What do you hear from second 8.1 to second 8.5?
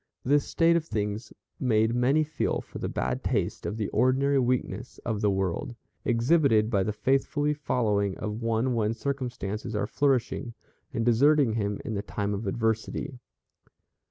of